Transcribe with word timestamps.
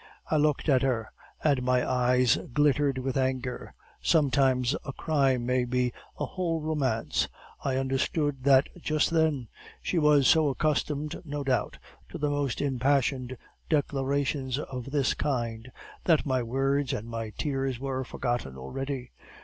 "I 0.31 0.37
looked 0.37 0.67
at 0.67 0.81
her, 0.81 1.11
and 1.43 1.61
my 1.61 1.87
eyes 1.87 2.35
glittered 2.55 2.97
with 2.97 3.15
anger. 3.15 3.75
Sometimes 4.01 4.75
a 4.83 4.91
crime 4.93 5.45
may 5.45 5.63
be 5.63 5.93
a 6.19 6.25
whole 6.25 6.59
romance; 6.59 7.27
I 7.63 7.75
understood 7.77 8.43
that 8.45 8.67
just 8.81 9.11
then. 9.11 9.47
She 9.79 9.99
was 9.99 10.27
so 10.27 10.49
accustomed, 10.49 11.21
no 11.23 11.43
doubt, 11.43 11.77
to 12.09 12.17
the 12.17 12.31
most 12.31 12.61
impassioned 12.61 13.37
declarations 13.69 14.57
of 14.57 14.89
this 14.89 15.13
kind, 15.13 15.71
that 16.05 16.25
my 16.25 16.41
words 16.41 16.93
and 16.93 17.07
my 17.07 17.29
tears 17.29 17.79
were 17.79 18.03
forgotten 18.03 18.57
already. 18.57 19.11